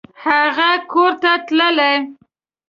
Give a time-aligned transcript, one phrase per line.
[0.23, 1.93] هغه کورته تلله!